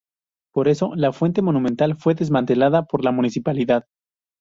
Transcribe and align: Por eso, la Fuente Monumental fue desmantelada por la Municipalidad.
Por 0.51 0.67
eso, 0.67 0.95
la 0.95 1.13
Fuente 1.13 1.43
Monumental 1.43 1.95
fue 1.95 2.15
desmantelada 2.15 2.85
por 2.85 3.03
la 3.05 3.11
Municipalidad. 3.11 3.85